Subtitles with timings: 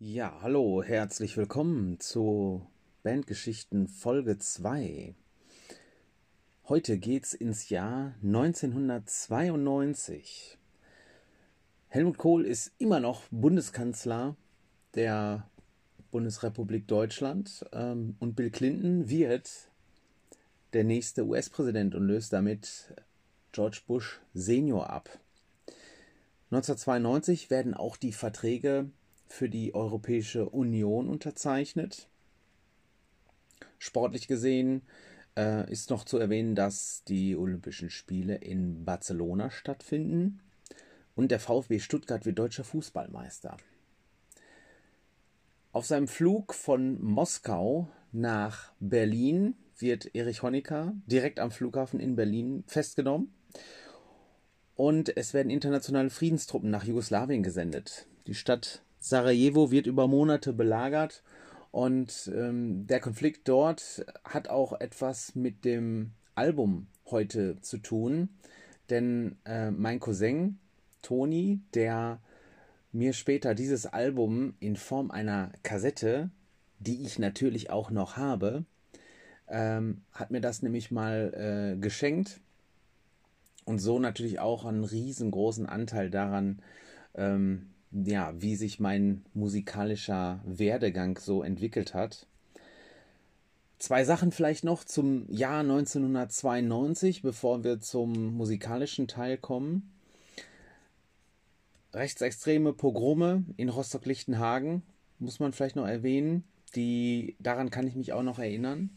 [0.00, 2.66] Ja, hallo, herzlich willkommen zu
[3.04, 5.14] Bandgeschichten Folge 2.
[6.68, 10.58] Heute geht's ins Jahr 1992.
[11.86, 14.34] Helmut Kohl ist immer noch Bundeskanzler
[14.94, 15.48] der
[16.10, 19.70] Bundesrepublik Deutschland ähm, und Bill Clinton wird
[20.72, 22.92] der nächste US-Präsident und löst damit
[23.52, 25.20] George Bush Senior ab.
[26.50, 28.90] 1992 werden auch die Verträge
[29.34, 32.08] für die Europäische Union unterzeichnet.
[33.78, 34.82] Sportlich gesehen
[35.36, 40.40] äh, ist noch zu erwähnen, dass die Olympischen Spiele in Barcelona stattfinden
[41.16, 43.56] und der VfB Stuttgart wird deutscher Fußballmeister.
[45.72, 52.62] Auf seinem Flug von Moskau nach Berlin wird Erich Honecker direkt am Flughafen in Berlin
[52.68, 53.34] festgenommen
[54.76, 58.06] und es werden internationale Friedenstruppen nach Jugoslawien gesendet.
[58.28, 61.22] Die Stadt Sarajevo wird über Monate belagert
[61.72, 68.30] und ähm, der Konflikt dort hat auch etwas mit dem Album heute zu tun,
[68.88, 70.58] denn äh, mein Cousin
[71.02, 72.18] Toni, der
[72.92, 76.30] mir später dieses Album in Form einer Kassette,
[76.78, 78.64] die ich natürlich auch noch habe,
[79.48, 82.40] ähm, hat mir das nämlich mal äh, geschenkt
[83.66, 86.62] und so natürlich auch einen riesengroßen Anteil daran
[87.14, 92.26] ähm, ja, wie sich mein musikalischer Werdegang so entwickelt hat.
[93.78, 99.90] Zwei Sachen vielleicht noch zum Jahr 1992, bevor wir zum musikalischen Teil kommen.
[101.92, 104.82] Rechtsextreme Pogrome in Rostock-Lichtenhagen
[105.18, 106.44] muss man vielleicht noch erwähnen.
[106.74, 108.90] Die, daran kann ich mich auch noch erinnern,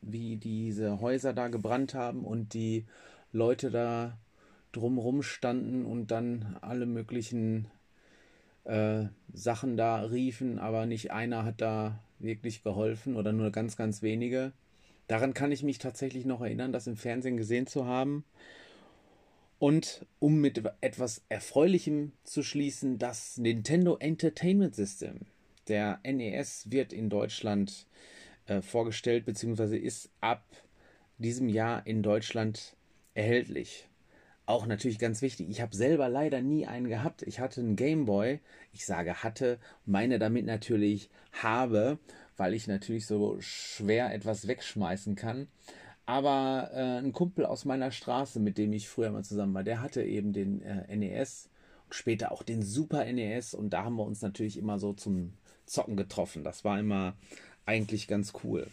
[0.00, 2.84] wie diese Häuser da gebrannt haben und die
[3.32, 4.16] Leute da
[4.70, 7.68] drumrum standen und dann alle möglichen
[8.68, 14.02] äh, Sachen da riefen, aber nicht einer hat da wirklich geholfen oder nur ganz, ganz
[14.02, 14.52] wenige.
[15.06, 18.24] Daran kann ich mich tatsächlich noch erinnern, das im Fernsehen gesehen zu haben.
[19.58, 25.20] Und um mit etwas Erfreulichem zu schließen, das Nintendo Entertainment System,
[25.66, 27.86] der NES, wird in Deutschland
[28.46, 30.44] äh, vorgestellt, beziehungsweise ist ab
[31.16, 32.76] diesem Jahr in Deutschland
[33.14, 33.87] erhältlich
[34.48, 37.22] auch natürlich ganz wichtig, ich habe selber leider nie einen gehabt.
[37.22, 38.40] Ich hatte einen Gameboy.
[38.72, 41.98] Ich sage hatte, meine damit natürlich habe,
[42.38, 45.48] weil ich natürlich so schwer etwas wegschmeißen kann.
[46.06, 49.82] Aber äh, ein Kumpel aus meiner Straße, mit dem ich früher mal zusammen war, der
[49.82, 51.50] hatte eben den äh, NES
[51.84, 55.34] und später auch den Super NES und da haben wir uns natürlich immer so zum
[55.66, 56.42] Zocken getroffen.
[56.42, 57.16] Das war immer
[57.66, 58.66] eigentlich ganz cool.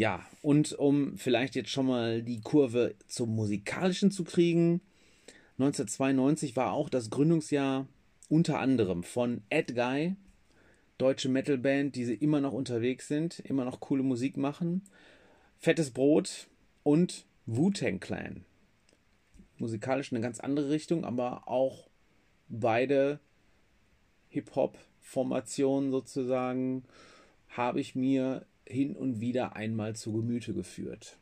[0.00, 4.80] Ja, und um vielleicht jetzt schon mal die Kurve zum musikalischen zu kriegen,
[5.58, 7.86] 1992 war auch das Gründungsjahr
[8.30, 10.16] unter anderem von Ed Guy,
[10.96, 14.84] deutsche Metalband, die immer noch unterwegs sind, immer noch coole Musik machen,
[15.58, 16.48] Fettes Brot
[16.82, 18.46] und Wu-Tang Clan.
[19.58, 21.90] Musikalisch eine ganz andere Richtung, aber auch
[22.48, 23.20] beide
[24.30, 26.84] Hip-Hop-Formationen sozusagen
[27.50, 31.18] habe ich mir hin und wieder einmal zu Gemüte geführt.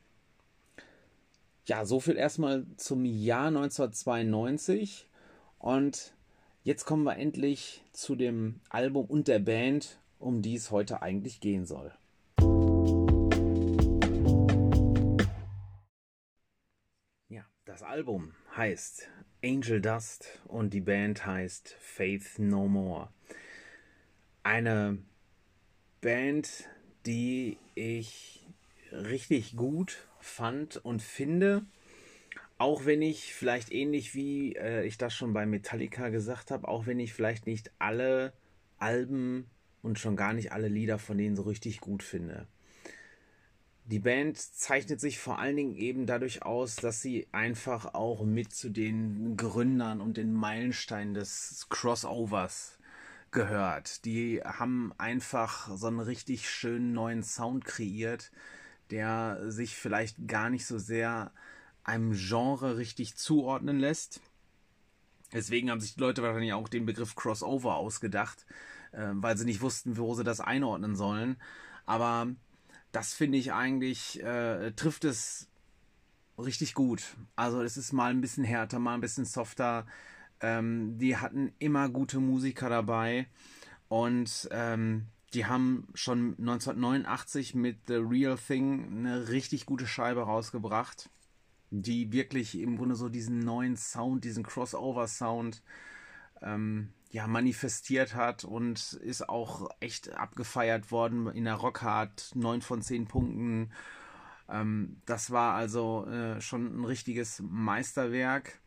[1.66, 5.06] Ja, so viel erstmal zum Jahr 1992
[5.58, 6.14] und
[6.64, 11.40] jetzt kommen wir endlich zu dem Album und der Band, um die es heute eigentlich
[11.40, 11.92] gehen soll.
[17.28, 19.08] Ja, das Album heißt
[19.44, 23.08] Angel Dust und die Band heißt Faith No More.
[24.42, 24.98] Eine
[26.00, 26.68] Band,
[27.08, 28.44] die ich
[28.92, 31.64] richtig gut fand und finde.
[32.58, 36.86] Auch wenn ich vielleicht ähnlich wie äh, ich das schon bei Metallica gesagt habe, auch
[36.86, 38.34] wenn ich vielleicht nicht alle
[38.78, 39.48] Alben
[39.80, 42.46] und schon gar nicht alle Lieder von denen so richtig gut finde.
[43.86, 48.52] Die Band zeichnet sich vor allen Dingen eben dadurch aus, dass sie einfach auch mit
[48.52, 52.77] zu den Gründern und den Meilensteinen des Crossovers
[53.30, 54.04] gehört.
[54.04, 58.30] Die haben einfach so einen richtig schönen neuen Sound kreiert,
[58.90, 61.32] der sich vielleicht gar nicht so sehr
[61.84, 64.20] einem Genre richtig zuordnen lässt.
[65.32, 68.46] Deswegen haben sich die Leute wahrscheinlich auch den Begriff Crossover ausgedacht,
[68.92, 71.36] äh, weil sie nicht wussten, wo sie das einordnen sollen.
[71.84, 72.28] Aber
[72.92, 75.48] das finde ich eigentlich, äh, trifft es
[76.38, 77.02] richtig gut.
[77.36, 79.86] Also es ist mal ein bisschen härter, mal ein bisschen softer,
[80.40, 83.26] ähm, die hatten immer gute Musiker dabei
[83.88, 91.10] und ähm, die haben schon 1989 mit The Real Thing eine richtig gute Scheibe rausgebracht,
[91.70, 95.62] die wirklich im Grunde so diesen neuen Sound, diesen Crossover-Sound
[96.40, 102.30] ähm, ja, manifestiert hat und ist auch echt abgefeiert worden in der Rockhard.
[102.34, 103.70] 9 von 10 Punkten.
[104.48, 108.60] Ähm, das war also äh, schon ein richtiges Meisterwerk.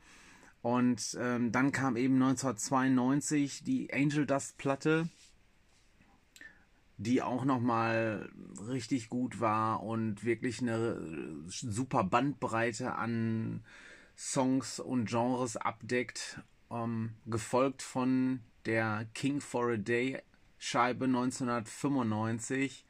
[0.62, 5.10] Und ähm, dann kam eben 1992 die Angel Dust Platte,
[6.98, 8.30] die auch nochmal
[8.68, 11.02] richtig gut war und wirklich eine
[11.48, 13.64] super Bandbreite an
[14.16, 20.22] Songs und Genres abdeckt ähm, gefolgt von der King for a Day
[20.60, 22.86] Scheibe 1995,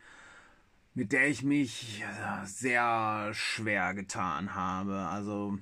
[0.94, 2.04] mit der ich mich
[2.44, 5.08] sehr schwer getan habe.
[5.08, 5.58] Also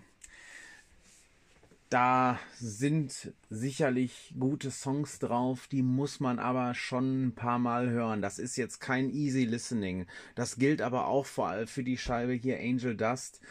[1.90, 8.22] da sind sicherlich gute Songs drauf, die muss man aber schon ein paar Mal hören.
[8.22, 10.06] Das ist jetzt kein easy listening.
[10.36, 13.42] Das gilt aber auch vor allem für die Scheibe hier Angel Dust.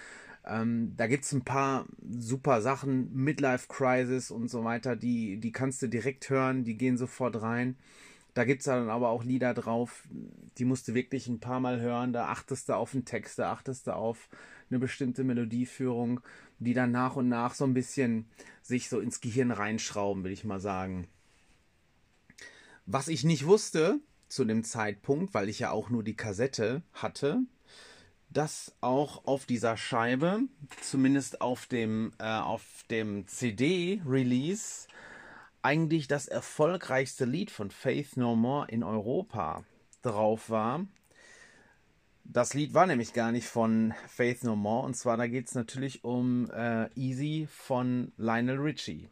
[0.46, 5.52] Ähm, da gibt es ein paar super Sachen, Midlife Crisis und so weiter, die, die
[5.52, 7.76] kannst du direkt hören, die gehen sofort rein.
[8.34, 10.06] Da gibt es dann aber auch Lieder drauf,
[10.58, 12.12] die musst du wirklich ein paar Mal hören.
[12.12, 14.28] Da achtest du auf den Text, da achtest du auf
[14.70, 16.20] eine bestimmte Melodieführung,
[16.58, 18.26] die dann nach und nach so ein bisschen
[18.62, 21.08] sich so ins Gehirn reinschrauben, will ich mal sagen.
[22.86, 27.42] Was ich nicht wusste zu dem Zeitpunkt, weil ich ja auch nur die Kassette hatte,
[28.30, 30.40] dass auch auf dieser Scheibe,
[30.82, 34.86] zumindest auf dem, äh, auf dem CD-Release,
[35.62, 39.64] eigentlich das erfolgreichste Lied von Faith No More in Europa
[40.02, 40.86] drauf war.
[42.30, 45.54] Das Lied war nämlich gar nicht von Faith No More und zwar da geht es
[45.54, 49.08] natürlich um äh, Easy von Lionel Richie.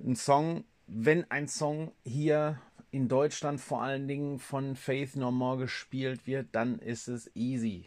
[0.00, 2.60] Ein Song, wenn ein Song hier
[2.90, 7.86] in Deutschland vor allen Dingen von Faith No More gespielt wird, dann ist es easy.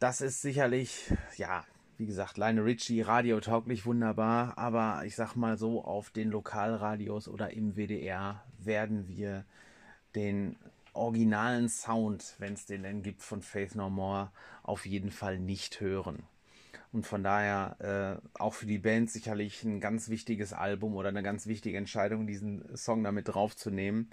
[0.00, 1.64] Das ist sicherlich, ja,
[1.96, 7.52] wie gesagt, Lionel Richie, radiotauglich wunderbar, aber ich sag mal so, auf den Lokalradios oder
[7.52, 9.44] im WDR werden wir
[10.16, 10.56] den
[10.96, 14.30] originalen Sound, wenn es den denn gibt, von Faith No More
[14.62, 16.24] auf jeden Fall nicht hören.
[16.92, 21.22] Und von daher äh, auch für die Band sicherlich ein ganz wichtiges Album oder eine
[21.22, 24.08] ganz wichtige Entscheidung, diesen Song damit draufzunehmen.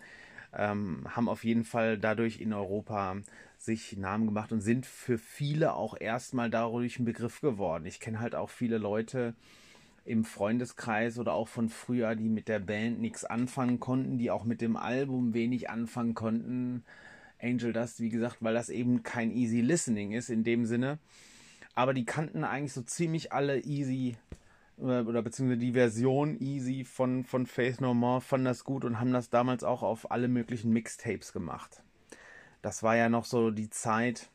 [0.55, 3.15] Ähm, haben auf jeden Fall dadurch in Europa
[3.57, 7.85] sich Namen gemacht und sind für viele auch erstmal dadurch ein Begriff geworden.
[7.85, 9.33] Ich kenne halt auch viele Leute
[10.05, 14.43] im Freundeskreis oder auch von früher, die mit der Band nichts anfangen konnten, die auch
[14.43, 16.83] mit dem Album wenig anfangen konnten.
[17.41, 20.99] Angel Dust, wie gesagt, weil das eben kein easy listening ist in dem Sinne
[21.75, 24.15] aber die kannten eigentlich so ziemlich alle Easy
[24.77, 28.99] oder, oder beziehungsweise die Version Easy von, von Faith No More, fanden das gut und
[28.99, 31.81] haben das damals auch auf alle möglichen Mixtapes gemacht.
[32.61, 34.29] Das war ja noch so die Zeit,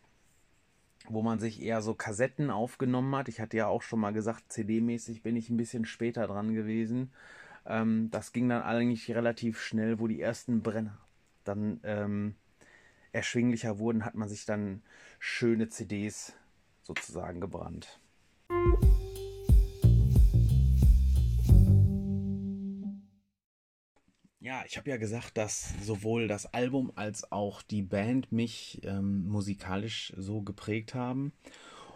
[1.12, 3.28] wo man sich eher so Kassetten aufgenommen hat.
[3.28, 7.12] Ich hatte ja auch schon mal gesagt, CD-mäßig bin ich ein bisschen später dran gewesen.
[7.66, 10.98] Ähm, das ging dann eigentlich relativ schnell, wo die ersten Brenner
[11.44, 12.34] dann ähm,
[13.12, 14.82] erschwinglicher wurden, hat man sich dann
[15.18, 16.34] schöne CDs
[16.82, 18.00] sozusagen gebrannt.
[24.68, 30.12] Ich habe ja gesagt, dass sowohl das Album als auch die Band mich ähm, musikalisch
[30.18, 31.32] so geprägt haben.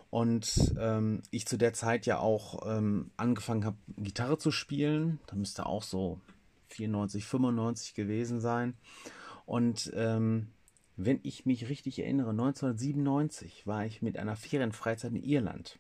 [0.09, 5.21] Und ähm, ich zu der Zeit ja auch ähm, angefangen habe, Gitarre zu spielen.
[5.27, 6.19] Da müsste auch so
[6.69, 8.75] 94, 95 gewesen sein.
[9.45, 10.49] Und ähm,
[10.97, 15.79] wenn ich mich richtig erinnere, 1997 war ich mit einer Ferienfreizeit in Irland.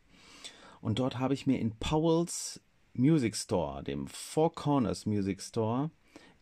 [0.82, 2.61] Und dort habe ich mir in Powell's
[2.92, 5.90] Music Store, dem Four Corners Music Store,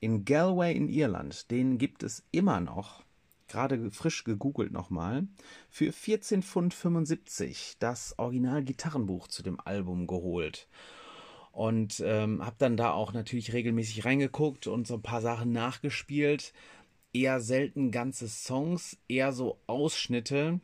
[0.00, 3.02] in Galway in Irland, den gibt es immer noch,
[3.49, 5.26] gerade frisch gegoogelt nochmal,
[5.69, 10.69] für 14,75 Pfund das Original-Gitarrenbuch zu dem Album geholt.
[11.52, 16.52] Und ähm, habe dann da auch natürlich regelmäßig reingeguckt und so ein paar Sachen nachgespielt
[17.12, 20.61] eher selten ganze Songs, eher so Ausschnitte,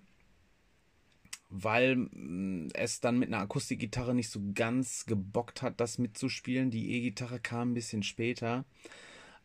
[1.49, 6.71] weil mm, es dann mit einer Akustikgitarre nicht so ganz gebockt hat, das mitzuspielen.
[6.71, 8.64] Die E-Gitarre kam ein bisschen später.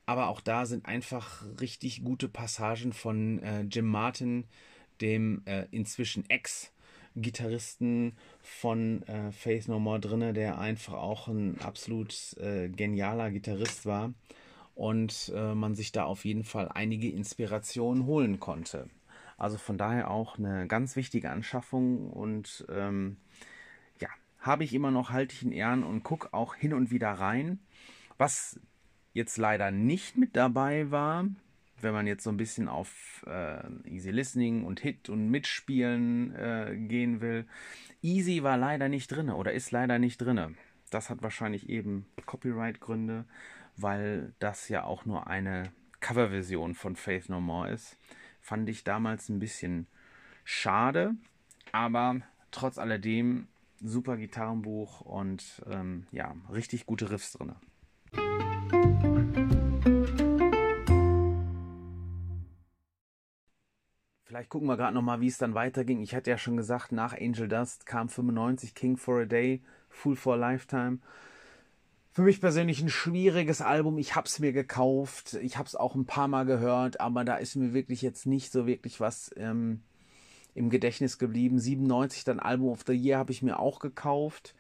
[0.06, 4.46] Aber auch da sind einfach richtig gute Passagen von äh, Jim Martin,
[5.00, 12.36] dem äh, inzwischen Ex-Gitarristen von äh, Faith No More drinne, der einfach auch ein absolut
[12.38, 14.14] äh, genialer Gitarrist war
[14.76, 18.90] und äh, man sich da auf jeden Fall einige Inspirationen holen konnte.
[19.38, 23.18] Also von daher auch eine ganz wichtige Anschaffung und ähm,
[24.00, 27.12] ja, habe ich immer noch, halte ich in Ehren und gucke auch hin und wieder
[27.12, 27.60] rein.
[28.18, 28.60] Was
[29.14, 31.26] jetzt leider nicht mit dabei war,
[31.82, 36.76] wenn man jetzt so ein bisschen auf äh, Easy Listening und Hit und Mitspielen äh,
[36.78, 37.46] gehen will.
[38.02, 40.58] Easy war leider nicht drin oder ist leider nicht drin.
[40.90, 43.26] Das hat wahrscheinlich eben Copyright-Gründe,
[43.78, 47.98] weil das ja auch nur eine Coverversion von Faith No More ist.
[48.42, 49.88] Fand ich damals ein bisschen
[50.44, 51.16] schade,
[51.72, 53.48] aber trotz alledem
[53.80, 57.54] super Gitarrenbuch und ähm, ja, richtig gute Riffs drin.
[64.42, 66.02] Vielleicht gucken wir gerade nochmal, wie es dann weiterging.
[66.02, 70.16] Ich hatte ja schon gesagt, nach Angel Dust kam 95 King for a Day, Fool
[70.16, 70.98] for a Lifetime.
[72.12, 74.00] Für mich persönlich ein schwieriges Album.
[74.00, 75.36] Ich habe es mir gekauft.
[75.44, 78.52] Ich habe es auch ein paar Mal gehört, aber da ist mir wirklich jetzt nicht
[78.52, 79.82] so wirklich was ähm,
[80.56, 81.60] im Gedächtnis geblieben.
[81.60, 84.56] 97 dann Album of the Year habe ich mir auch gekauft.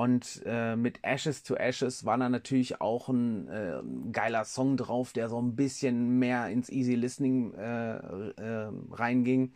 [0.00, 5.12] Und äh, mit Ashes to Ashes war da natürlich auch ein äh, geiler Song drauf,
[5.12, 9.52] der so ein bisschen mehr ins Easy Listening äh, äh reinging.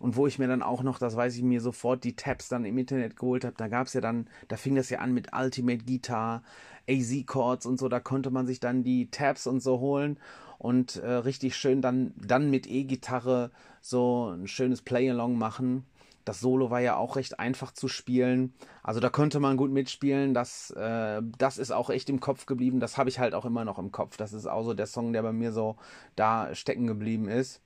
[0.00, 2.64] Und wo ich mir dann auch noch, das weiß ich mir sofort, die Tabs dann
[2.64, 5.28] im Internet geholt habe, da gab es ja dann, da fing das ja an mit
[5.32, 6.42] Ultimate Guitar,
[6.90, 10.18] AZ Chords und so, da konnte man sich dann die Tabs und so holen
[10.58, 15.84] und äh, richtig schön dann, dann mit E-Gitarre so ein schönes Play-Along machen.
[16.24, 18.54] Das Solo war ja auch recht einfach zu spielen.
[18.82, 20.34] Also da konnte man gut mitspielen.
[20.34, 22.80] Das, äh, das ist auch echt im Kopf geblieben.
[22.80, 24.16] Das habe ich halt auch immer noch im Kopf.
[24.16, 25.76] Das ist auch so der Song, der bei mir so
[26.16, 27.60] da stecken geblieben ist.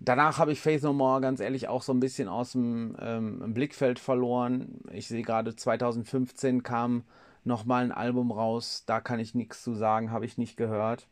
[0.00, 3.54] Danach habe ich Faith No More ganz ehrlich auch so ein bisschen aus dem ähm,
[3.54, 4.80] Blickfeld verloren.
[4.90, 7.04] Ich sehe gerade 2015 kam
[7.44, 8.82] nochmal ein Album raus.
[8.84, 11.06] Da kann ich nichts zu sagen, habe ich nicht gehört.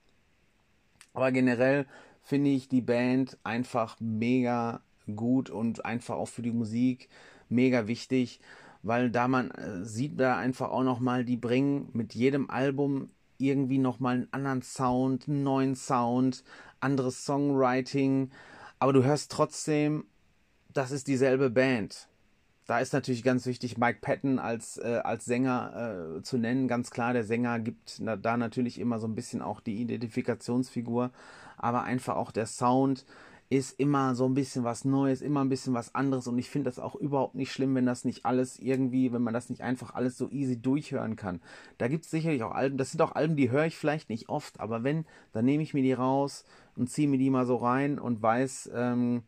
[1.14, 1.86] Aber generell
[2.22, 4.80] finde ich die Band einfach mega
[5.16, 7.08] gut und einfach auch für die Musik
[7.48, 8.40] mega wichtig,
[8.82, 13.78] weil da man äh, sieht da einfach auch nochmal, die bringen mit jedem Album irgendwie
[13.78, 16.44] nochmal einen anderen Sound, einen neuen Sound,
[16.80, 18.30] anderes Songwriting,
[18.78, 20.04] aber du hörst trotzdem,
[20.72, 22.08] das ist dieselbe Band.
[22.66, 26.68] Da ist natürlich ganz wichtig, Mike Patton als, äh, als Sänger äh, zu nennen.
[26.68, 31.10] Ganz klar, der Sänger gibt na, da natürlich immer so ein bisschen auch die Identifikationsfigur,
[31.56, 33.04] aber einfach auch der Sound
[33.50, 36.70] ist immer so ein bisschen was Neues, immer ein bisschen was anderes und ich finde
[36.70, 39.92] das auch überhaupt nicht schlimm, wenn das nicht alles irgendwie, wenn man das nicht einfach
[39.92, 41.40] alles so easy durchhören kann.
[41.76, 44.28] Da gibt es sicherlich auch Alben, das sind auch Alben, die höre ich vielleicht nicht
[44.28, 46.44] oft, aber wenn, dann nehme ich mir die raus
[46.76, 49.24] und ziehe mir die mal so rein und weiß, ähm,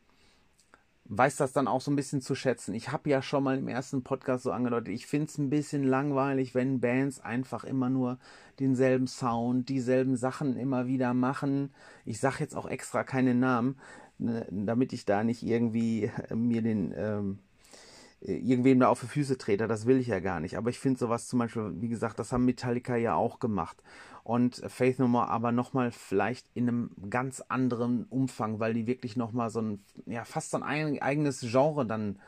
[1.06, 2.74] weiß das dann auch so ein bisschen zu schätzen.
[2.74, 5.82] Ich habe ja schon mal im ersten Podcast so angedeutet, ich finde es ein bisschen
[5.82, 8.18] langweilig, wenn Bands einfach immer nur
[8.60, 11.74] denselben Sound, dieselben Sachen immer wieder machen.
[12.04, 13.76] Ich sage jetzt auch extra keine Namen,
[14.50, 17.38] damit ich da nicht irgendwie äh, mir den ähm,
[18.20, 19.66] äh, irgendwem da auf die Füße trete.
[19.68, 20.56] Das will ich ja gar nicht.
[20.56, 23.82] Aber ich finde sowas zum Beispiel, wie gesagt, das haben Metallica ja auch gemacht
[24.24, 29.16] und Faith No More aber nochmal vielleicht in einem ganz anderen Umfang, weil die wirklich
[29.16, 32.18] nochmal so ein, ja, fast so ein eigenes Genre dann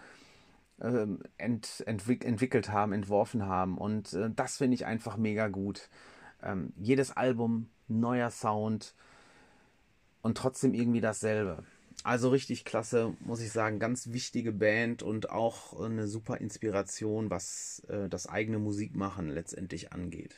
[0.80, 3.78] ähm, ent, entwick entwickelt haben, entworfen haben.
[3.78, 5.88] Und äh, das finde ich einfach mega gut.
[6.42, 8.94] Ähm, jedes Album, neuer Sound
[10.22, 11.64] und trotzdem irgendwie dasselbe.
[12.04, 13.78] Also richtig klasse, muss ich sagen.
[13.78, 20.36] Ganz wichtige Band und auch eine super Inspiration, was äh, das eigene Musikmachen letztendlich angeht.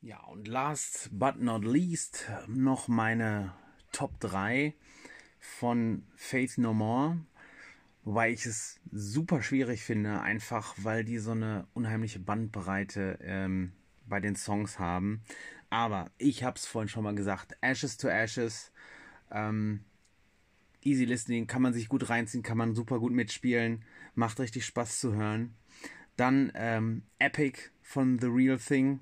[0.00, 3.52] Ja, und last but not least noch meine
[3.92, 4.74] Top 3
[5.38, 7.18] von Faith No More.
[8.02, 13.72] Wobei ich es super schwierig finde, einfach weil die so eine unheimliche Bandbreite ähm,
[14.06, 15.22] bei den Songs haben.
[15.72, 18.70] Aber ich habe es vorhin schon mal gesagt, Ashes to Ashes,
[19.30, 19.80] ähm,
[20.82, 23.82] Easy Listening, kann man sich gut reinziehen, kann man super gut mitspielen,
[24.14, 25.54] macht richtig Spaß zu hören.
[26.16, 29.00] Dann ähm, Epic von The Real Thing,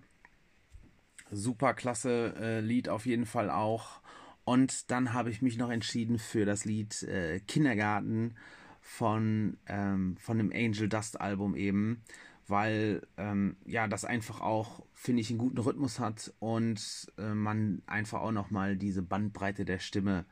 [1.33, 4.01] super klasse äh, Lied auf jeden Fall auch.
[4.45, 8.37] Und dann habe ich mich noch entschieden für das Lied äh, Kindergarten
[8.81, 12.05] von, ähm, von dem Angel Dust Album eben,
[12.51, 17.83] weil ähm, ja das einfach auch, finde ich, einen guten Rhythmus hat und äh, man
[17.87, 20.25] einfach auch nochmal diese Bandbreite der Stimme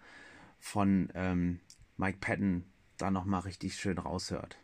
[0.59, 1.61] von ähm,
[1.97, 2.65] Mike Patton
[2.97, 4.59] da nochmal richtig schön raushört.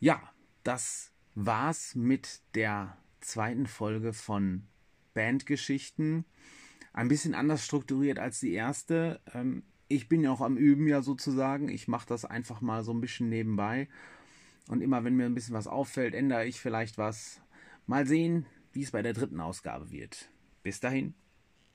[0.00, 0.20] Ja,
[0.64, 4.66] das war's mit der zweiten Folge von
[5.14, 6.24] Bandgeschichten.
[6.92, 9.20] Ein bisschen anders strukturiert als die erste.
[9.32, 11.68] Ähm, ich bin ja auch am Üben ja sozusagen.
[11.68, 13.88] Ich mache das einfach mal so ein bisschen nebenbei.
[14.68, 17.40] Und immer wenn mir ein bisschen was auffällt, ändere ich vielleicht was.
[17.86, 20.28] Mal sehen, wie es bei der dritten Ausgabe wird.
[20.62, 21.14] Bis dahin.